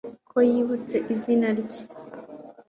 [0.29, 1.83] ko yibutse izina rye